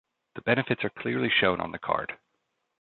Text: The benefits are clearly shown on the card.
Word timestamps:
The 0.33 0.41
benefits 0.41 0.83
are 0.83 0.89
clearly 0.89 1.29
shown 1.29 1.61
on 1.61 1.71
the 1.73 1.77
card. 1.77 2.17